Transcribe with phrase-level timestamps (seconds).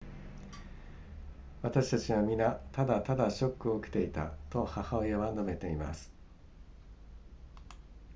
[1.61, 6.11] 私たちは皆ただただショックを受けていたと母親は述べています